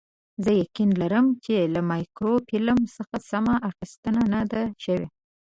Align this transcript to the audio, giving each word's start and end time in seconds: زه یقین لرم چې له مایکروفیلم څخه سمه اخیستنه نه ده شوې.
زه 0.43 0.51
یقین 0.63 0.89
لرم 1.01 1.27
چې 1.45 1.53
له 1.73 1.81
مایکروفیلم 1.91 2.79
څخه 2.95 3.17
سمه 3.29 3.55
اخیستنه 3.71 4.21
نه 4.33 4.41
ده 4.51 4.63
شوې. 4.83 5.07